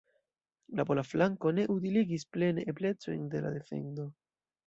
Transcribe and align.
La 0.77 0.85
pola 0.91 1.03
flanko 1.09 1.51
ne 1.57 1.65
utiligis 1.73 2.25
plene 2.37 2.65
eblecojn 2.73 3.31
de 3.35 3.43
la 3.49 3.55
defendo. 3.59 4.09